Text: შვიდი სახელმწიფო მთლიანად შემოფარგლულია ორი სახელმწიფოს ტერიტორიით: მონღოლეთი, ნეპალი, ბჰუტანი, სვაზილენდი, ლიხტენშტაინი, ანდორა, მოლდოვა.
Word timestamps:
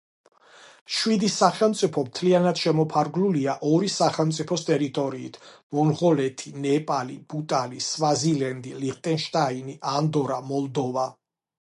შვიდი 0.99 1.27
სახელმწიფო 1.33 2.03
მთლიანად 2.05 2.61
შემოფარგლულია 2.61 3.53
ორი 3.71 3.91
სახელმწიფოს 3.95 4.65
ტერიტორიით: 4.69 5.37
მონღოლეთი, 5.79 6.55
ნეპალი, 6.65 7.19
ბჰუტანი, 7.35 7.85
სვაზილენდი, 7.89 8.73
ლიხტენშტაინი, 8.85 9.77
ანდორა, 9.97 10.45
მოლდოვა. 10.53 11.07